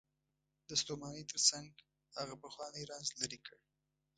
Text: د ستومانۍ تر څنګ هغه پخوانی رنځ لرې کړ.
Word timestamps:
د 0.67 0.69
ستومانۍ 0.81 1.23
تر 1.31 1.39
څنګ 1.49 1.69
هغه 2.17 2.35
پخوانی 2.43 2.81
رنځ 2.91 3.07
لرې 3.19 3.39
کړ. 3.45 3.57